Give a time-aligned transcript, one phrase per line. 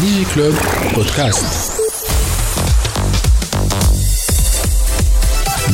[0.00, 0.54] DigiClub
[0.94, 1.78] Podcast.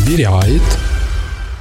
[0.05, 0.90] Billy Wright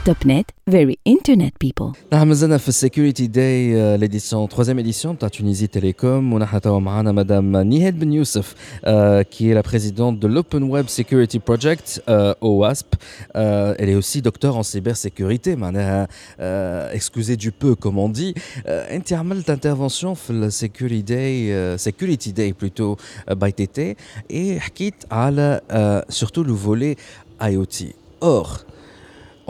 [0.05, 1.93] Topnet, very internet people.
[2.13, 7.57] نعم مازلنا في السيكوريتي داي ليديسيون تروزيام édition تاع تونيزي تيليكوم ونحن توا معنا مدام
[7.57, 12.95] نهاد بن يوسف euh, qui est la présidente de l'Open Web Security Project euh, OWASP.
[13.37, 16.09] Euh, elle est aussi docteur en cybersécurité معناها
[16.41, 18.35] euh, excusez du peu comme on dit.
[18.67, 22.97] Euh, انت عملت intervention في السيكوريتي داي security day plutôt
[23.31, 23.97] euh, by TT
[24.31, 26.97] et حكيت على euh, surtout le volet
[27.43, 27.95] IoT.
[28.21, 28.65] Or,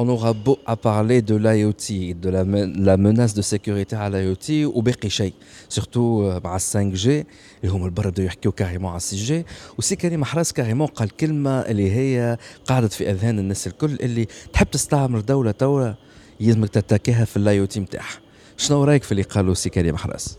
[0.01, 2.45] on aura beau à parler de l'IoT, de la,
[2.89, 5.33] la menace de sécurité à l'IoT وباقي شيء
[5.69, 7.25] surtout euh, مع ال 5G اللي
[7.65, 9.33] هما البرا بداو يحكيو كاريمون على 6G
[9.77, 14.69] وسي كريم محراس كاريمون قال كلمة اللي هي قعدت في أذهان الناس الكل اللي تحب
[14.71, 15.93] تستعمر دولة توا
[16.39, 18.19] يلزمك تتاكيها في الاي أو تي نتاعها
[18.57, 20.37] شنو رايك في اللي قالوا سي كريم محراس؟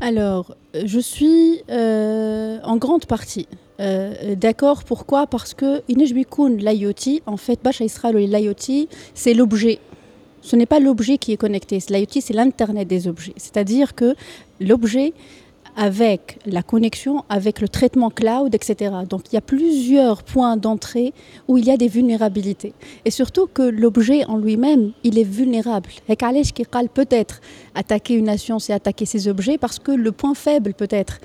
[0.00, 3.46] Alors, je suis euh, en grande partie
[3.80, 4.84] euh, d'accord.
[4.84, 5.26] Pourquoi?
[5.26, 9.78] Parce que Inejbikoun, l'IoT, en fait, Bacha Israël, l'IoT, c'est l'objet.
[10.42, 11.78] Ce n'est pas l'objet qui est connecté.
[11.88, 13.32] L'IoT, c'est l'Internet des objets.
[13.36, 14.14] C'est-à-dire que
[14.60, 15.12] l'objet
[15.76, 18.94] avec la connexion, avec le traitement cloud, etc.
[19.08, 21.12] Donc il y a plusieurs points d'entrée
[21.48, 22.72] où il y a des vulnérabilités.
[23.04, 25.90] Et surtout que l'objet en lui-même, il est vulnérable.
[26.08, 27.40] Et Kalesh qui parle peut-être
[27.74, 31.20] attaquer une nation, c'est attaquer ses objets, parce que le point faible peut-être,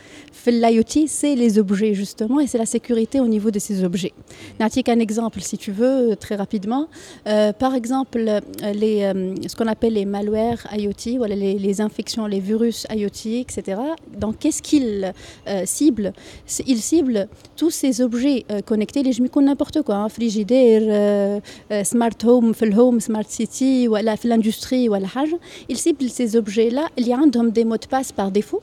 [0.48, 4.14] l'IoT, c'est les objets justement, et c'est la sécurité au niveau de ces objets.
[4.60, 6.88] Natik un exemple, si tu veux, très rapidement.
[7.28, 12.26] Euh, par exemple, euh, euh, ce qu'on appelle les malwares IoT, voilà, les, les infections,
[12.26, 13.80] les virus IoT, etc.
[14.18, 15.13] Donc, qu'est-ce qu'ils
[15.49, 16.13] euh, ciblent
[16.47, 17.27] C'est- Ils ciblent
[17.61, 21.41] tous ces objets euh, connectés, les جميكون n'importe quoi, hein, frigidaire, euh,
[21.73, 25.39] euh, smart home, في home, smart city, voilà, في l'industrie, ولا حاجة.
[25.71, 27.19] Ils ciblent ces objets-là, il y a
[27.59, 28.63] des mots de passe par défaut.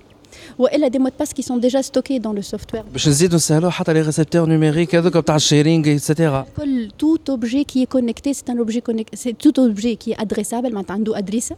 [0.59, 2.83] Ou elle a des mots de passe qui sont déjà stockés dans le software.
[2.93, 7.83] باش نزيدوا نسهلوا حتى لي ريسبتور نيميريك هذوك بتاع الشيرينغ ايتترا Col- Tout objet qui
[7.83, 9.17] est connecté, c'est un objet connecté.
[9.23, 11.53] C'est tout objet qui est adressable, معناتها عنده adresse.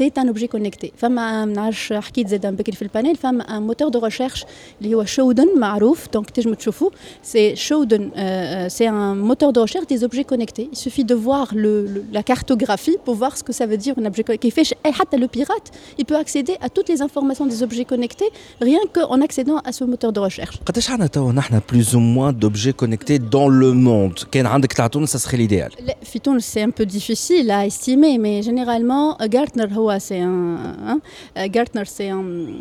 [0.00, 0.92] C'est un objet connecté.
[0.96, 4.44] فما ما نعرفش حكيت زاد بكري في البانيل فما un moteur de recherche
[4.82, 6.90] اللي هو شودن معروف دونك تنجموا تشوفوا
[7.32, 10.68] c'est شودن euh, c'est un moteur de recherche des objets connectés.
[10.72, 13.94] Il suffit de voir le, le- la cartographie pour voir ce que ça veut dire
[13.98, 14.48] un objet connecté.
[14.48, 15.68] كيفاش أي حتى le pirate,
[16.00, 18.30] il peut accéder à toutes les informations des objets connectés
[18.62, 20.58] rien qu'en accédant à ce moteur de recherche.
[20.66, 24.86] قداش عندنا توا نحن بلوز او موان دوبجي كونيكتي دون لو موند كان عندك تاع
[24.86, 29.16] تونس ça serait l'idéal لا، في تونس c'est un peu difficile à estimer, mais généralement
[29.22, 30.57] euh, Gartner هو c'est un.
[30.85, 30.99] Hein.
[31.37, 32.51] Euh, Gartner, c'est euh,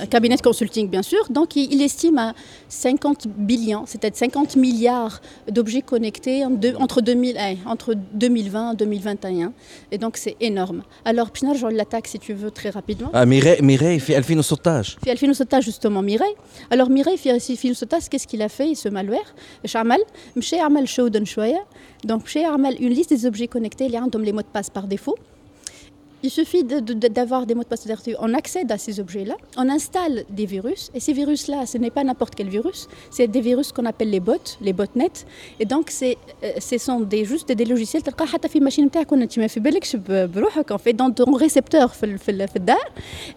[0.00, 1.20] un cabinet de consulting, bien sûr.
[1.30, 2.34] Donc, il, estime à
[2.68, 9.52] 50 billions, c'est-à-dire 50 milliards d'objets connectés entre, 2020 eh, et 2021.
[9.90, 10.82] Et donc, c'est énorme.
[11.04, 13.10] Alors, Pinar, je l'attaque, si tu veux, très rapidement.
[13.12, 14.96] Ah, Mireille, Mireille, fait Alphine Sautage.
[15.02, 16.34] Fait Alphine Sautage, justement, Mireille.
[16.70, 19.34] Alors, Mireille, fait Alphine Sautage, qu'est-ce qu'il a fait, ce malware?
[19.64, 20.00] Charmal,
[20.60, 21.24] Armal Shouden
[22.04, 24.46] Donc, Mché Armal, une liste des objets connectés, il y a un les mots de
[24.46, 25.16] passe par défaut.
[26.22, 27.86] Il suffit d'avoir des mots de passe.
[28.18, 32.04] On accède à ces objets-là, on installe des virus, et ces virus-là, ce n'est pas
[32.04, 35.24] n'importe quel virus, c'est des virus qu'on appelle les bots, les botnets,
[35.58, 36.14] et donc euh,
[36.60, 38.02] ce sont des, juste des logiciels,
[40.10, 40.28] euh,
[40.70, 41.92] en fait, dans ton récepteur,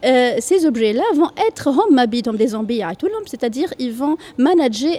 [0.03, 2.81] euh, ces objets-là vont être hommabi, donc des zombies
[3.27, 4.93] c'est-à-dire ils vont manager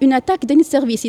[0.00, 1.06] une attaque d'un service.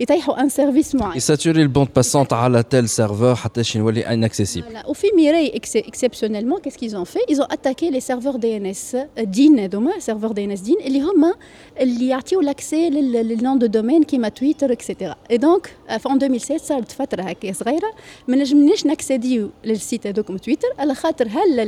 [0.00, 4.66] يطيحوا يطيحوا un service معين يساتوري البوند باسونت على تيل سيرفر حتى شي نولي انكسيسيبل
[4.66, 4.86] Voilà.
[4.86, 9.24] Au Fimiray, ex- exceptionnellement, qu'est-ce qu'ils ont fait Ils ont attaqué les serveurs DNS euh,
[9.24, 11.34] DIN, هذوما, serveurs DNS DIN, اللي هما
[11.80, 15.16] اللي يعطيو l'accès لل- للنون دو دومين كيما تويتر اكسيتيرا.
[15.32, 17.92] Et donc, euh, en 2007 صارت فترة هكا صغيرة
[18.28, 21.66] ما نجمناش نكسيديو للسيت هذوكم تويتر على خاطر هل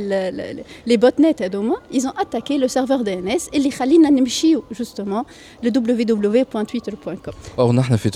[0.87, 5.23] لي بوت نت هذوما ils ont attaqué le serveur DNS اللي خلينا نمشيو justement
[5.63, 5.69] ل
[6.43, 7.33] www.twitter.com.
[7.59, 8.09] او نحن في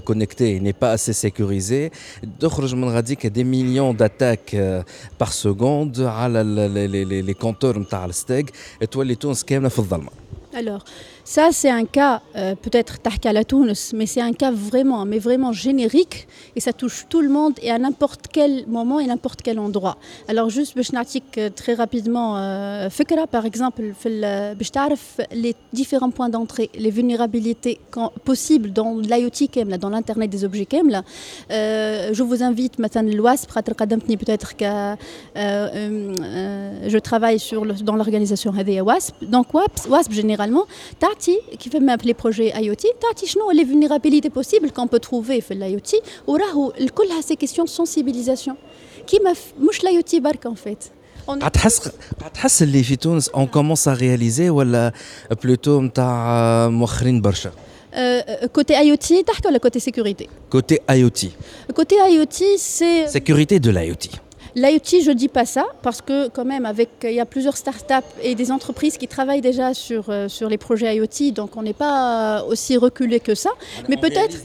[0.00, 1.90] connecté n'est pas assez sécurisé.
[2.22, 2.86] D'autres, je me
[3.16, 4.82] que des millions d'attaques euh,
[5.18, 8.50] par seconde ah à les, les, compteurs de Steg.
[8.80, 9.44] Et toi, les tout, on se
[10.54, 10.84] Alors.
[11.30, 15.52] Ça, c'est un cas, euh, peut-être Tahkala Tunis, mais c'est un cas vraiment, mais vraiment
[15.52, 16.26] générique
[16.56, 19.98] et ça touche tout le monde et à n'importe quel moment et n'importe quel endroit.
[20.26, 20.90] Alors, juste, je
[21.36, 22.88] euh, très rapidement euh,
[23.30, 24.54] par exemple, euh,
[25.30, 27.78] les différents points d'entrée, les vulnérabilités
[28.24, 30.66] possibles dans l'IoT, dans l'Internet des objets.
[31.50, 33.50] Euh, je vous invite, maintenant, l'OASP,
[34.16, 34.64] peut-être que
[35.36, 39.24] je travaille sur dans l'organisation WASP.
[39.26, 40.64] Donc, WASP, WASP généralement,
[41.17, 45.53] تعطي كيف ما les projets IoT تعطي شنو les vulnérabilités possibles qu'on peut trouver في
[45.53, 48.53] l'IoT وراهو كلها ces questions de sensibilisation
[49.07, 50.83] كيما ف- مش l'IoT برك en fait.
[51.29, 51.79] On- قاعد تحس
[52.19, 54.93] قاعد تحس اللي في تونس اون كومونس ا رياليزي ولا
[55.43, 57.51] بلوتو نتاع مؤخرين برشا
[57.93, 61.31] Euh, côté IoT تحكي ولا côté sécurité كوتي اي او تي
[61.73, 64.09] Côté IoT, c'est سيكوريتي دو الاي او تي
[64.58, 67.56] L'IoT, je ne dis pas ça, parce que quand même, avec, il y a plusieurs
[67.56, 71.62] startups et des entreprises qui travaillent déjà sur, euh, sur les projets IoT, donc on
[71.62, 73.50] n'est pas aussi reculé que ça.
[73.88, 74.36] Mais peut-être,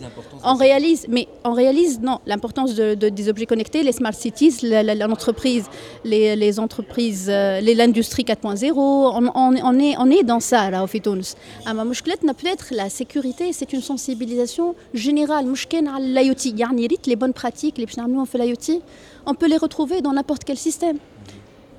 [0.43, 5.65] on réalise, mais on réalise, non, l'importance des objets connectés, les smart cities, l'entreprise,
[6.05, 11.33] les, entreprises, euh, l'industrie 4.0, on, on, est, on est dans ça, là, au Fitouns.
[11.65, 15.47] Ah, ma n'a peut-être la sécurité, c'est une sensibilisation générale.
[15.47, 16.69] Mouchken à l'IoT, il y a
[17.07, 18.81] les bonnes pratiques, les l'IoT
[19.25, 20.97] on peut les retrouver dans n'importe quel système.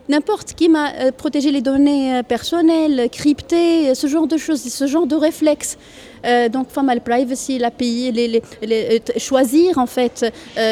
[0.06, 4.62] N'importe qui m'a euh, protégé les données euh, personnelles, cryptées, euh, ce genre de choses,
[4.62, 5.78] ce genre de réflexes.
[6.52, 10.24] Donc, femme à privacy, l'API, les, choisir en fait,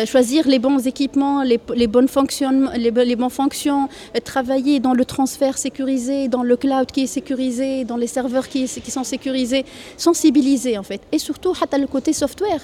[0.06, 3.86] choisir les bons équipements, les, bonnes fonctions, les, fonctions,
[4.24, 8.66] travailler dans le transfert sécurisé, dans le cloud qui est sécurisé, dans les serveurs qui,
[8.66, 9.66] sont sécurisés,
[9.98, 12.62] sensibiliser en fait, et surtout le côté software.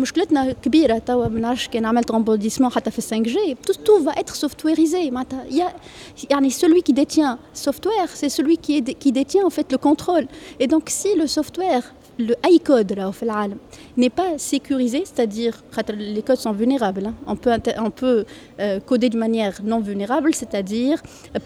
[0.00, 4.34] مشكلتنا كبيرة توا ما نعرفش كان عملت رامبوديسمون حتى في 5G tout, tout va être
[4.36, 9.12] softwareisé معناتها il y a- يعني celui qui détient software c'est celui qui, est, qui
[9.12, 10.26] détient en fait le contrôle
[10.60, 11.82] et donc si le software
[12.20, 13.56] le high code راهو في العالم
[14.00, 17.14] n'est pas sécurisé c'est-à-dire خاطر les codes sont vulnérables hein.
[17.26, 18.24] on peut, inter- on peut
[18.60, 20.98] euh, coder de manière non vulnérable c'est-à-dire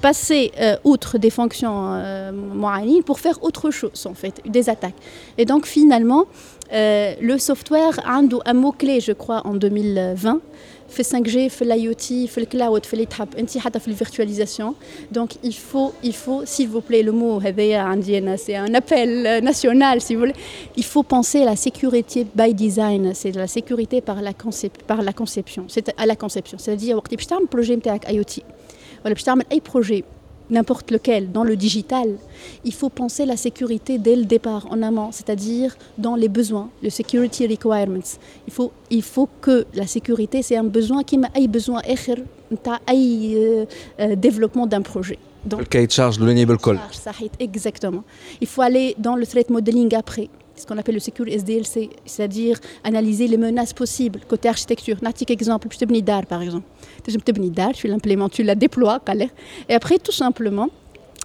[0.02, 2.32] passer euh, outre des fonctions euh,
[2.64, 5.00] معينين pour faire autre chose en fait des attaques
[5.38, 6.24] et donc finalement
[6.72, 8.20] euh, le software a
[8.52, 10.40] un mot-clé, je crois, en 2020.
[10.88, 14.74] في 5G, في l'IoT, في الكلاود, في اللي تحب انت حتى في الفيرتواليزاسيون.
[15.18, 18.74] Donc il faut, il faut, s'il vous plaît, le mot هذايا عندي أنا, c'est un
[18.74, 20.34] appel national, si vous voulez.
[20.76, 25.00] Il faut penser à la sécurité by design, c'est la sécurité par la, concep- par
[25.02, 26.58] la conception, c'est à la conception.
[26.58, 28.42] C'est-à-dire وقت باش تعمل projet نتاعك IoT
[29.04, 30.02] ولا باش تعمل أي projet
[30.49, 32.15] n'importe lequel, dans le digital,
[32.63, 36.89] il faut penser la sécurité dès le départ, en amont, c'est-à-dire dans les besoins, les
[36.89, 37.99] security requirements.
[38.47, 43.65] Il faut, il faut que la sécurité, c'est un besoin qui m'a besoin euh,
[43.99, 45.19] euh, développement d'un projet.
[45.49, 46.79] Le cahier de charge, le l'enable call.
[47.39, 48.03] Exactement.
[48.41, 51.74] Il faut aller dans le threat modeling après ce qu'on appelle le secure SDLC,
[52.06, 55.02] c'est-à-dire analyser les menaces possibles côté architecture.
[55.02, 56.62] نعطيك exemple, باش تبني دار par exemple.
[57.04, 59.30] تنجم تبني دار, tu l'implémentes, tu la déploies, قال لك.
[59.70, 60.68] et après tout simplement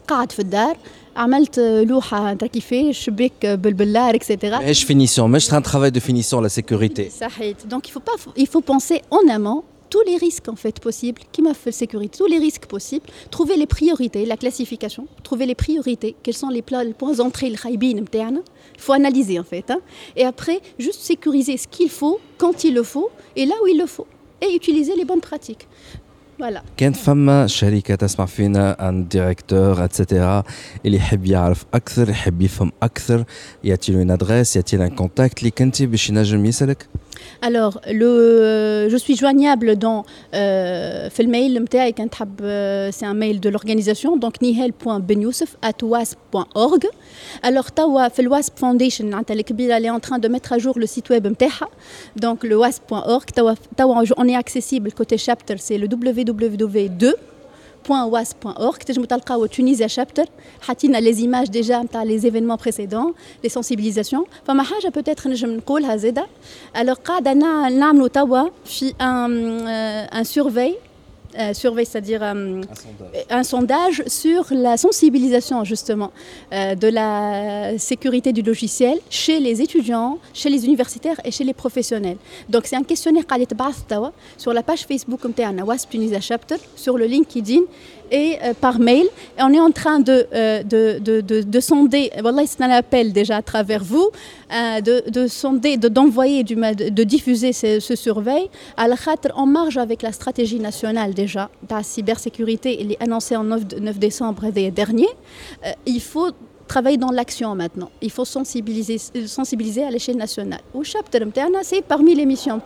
[0.08, 0.78] قاعد في الدار
[1.16, 4.44] عملت لوحة انت كيفاش شباك بالبلار etc.
[4.44, 7.58] ماهيش فينيسيون ماهيش ان ترافاي دو فينيسيون لا سيكوريتي صحيح.
[7.74, 11.21] Donc il faut pas, il faut penser en amont tous les risques en fait possibles,
[11.33, 15.55] qui m'a fait sécurité, tous les risques possibles, trouver les priorités, la classification, trouver les
[15.55, 18.03] priorités, quels sont les, points d'entrée, le khaybin,
[18.75, 19.71] il faut analyser en fait.
[19.71, 19.81] hein.
[20.17, 23.77] Et après, juste sécuriser ce qu'il faut, quand il le faut, et là où il
[23.77, 24.07] le faut,
[24.41, 25.69] et utiliser les bonnes pratiques.
[26.42, 26.62] Voilà.
[26.78, 30.44] كانت فما شركة تسمع فينا ان ديريكتور اتسيتيرا
[30.86, 33.24] اللي يحب يعرف أكثر يحب يفهم أكثر
[33.64, 36.88] ياتي له ان ادريس ياتي له ان كونتاكت اللي كنتي باش ينجم يسألك
[37.42, 43.14] Alors, le, je suis joignable dans euh, في الميل نتاعي كان تحب euh, c'est un
[43.14, 46.86] mail de l'organisation donc nihel.benyoussef@wasp.org
[47.44, 50.86] alors توا في الواسب فاونديشن معناتها الكبيره اللي en train de mettre à jour le
[50.86, 51.68] site web نتاعها
[52.26, 55.88] donc le wasp.org توا توا on est accessible côté chapter c'est le
[56.32, 57.14] www2
[57.90, 60.26] wasp.org تنجموا تلقاو تونيزيا شابتر
[60.62, 65.96] حاطين لي زيماج ديجا نتاع لي زيفينمون بريسيدون لي سونسيبيليزاسيون فما حاجه بوتيتر نجم نقولها
[65.96, 66.28] زاده
[66.78, 69.68] الوغ قاعده نع- نعملوا توا في ان
[70.18, 70.74] ان سيرفي
[71.39, 72.61] euh, surveille, c'est-à-dire euh,
[73.15, 76.13] euh, un, sondage sur la sensibilisation justement
[76.51, 82.19] de la sécurité du logiciel chez les étudiants, chez les universitaires et chez les professionnels.
[82.51, 83.25] Donc c'est un questionnaire
[84.37, 85.33] sur la page Facebook comme
[85.89, 87.63] Tunisia Chapter, sur le LinkedIn
[88.13, 89.07] et euh, par mail.
[89.39, 93.13] On est en train de, euh, de, de, de, de sonder, voilà, c'est un appel
[93.13, 94.11] déjà à travers vous,
[94.53, 98.97] euh, de, de sonder, de- d'envoyer, de, diffuser ce, surveil à la
[99.35, 103.63] en marge avec la stratégie nationale déjà de la cybersécurité, elle est annoncée en 9,
[103.81, 105.09] 9 décembre dernier.
[105.67, 106.31] Euh, il faut
[106.69, 107.91] travailler dans l'action maintenant.
[108.01, 110.61] Il faut sensibiliser, sensibiliser à l'échelle nationale.
[110.75, 111.27] Au chapitre
[111.63, 112.61] c'est parmi les missions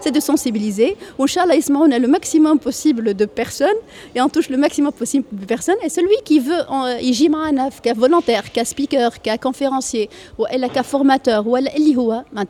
[0.00, 0.96] c'est de sensibiliser.
[1.18, 3.68] Inch'Allah, on a le maximum possible de personnes
[4.14, 5.76] et on touche le maximum possible de personnes.
[5.82, 6.62] Et celui qui veut,
[7.00, 7.28] il y
[7.94, 11.56] volontaire, qu'à speaker, qu'à conférencier, ou qu'à formateur, ou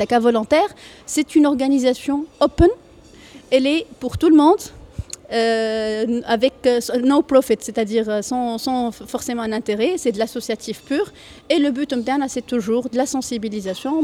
[0.09, 0.69] qu'à volontaire,
[1.07, 2.69] c'est une organisation open.
[3.51, 4.61] Elle est pour tout le monde.
[5.33, 11.11] Euh, avec euh, no profit, c'est-à-dire euh, sans, forcément un intérêt, c'est de l'associatif pur.
[11.49, 11.93] Et le but,
[12.29, 14.03] c'est toujours de la sensibilisation.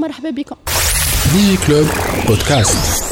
[1.59, 1.87] Club
[2.27, 3.05] Podcast.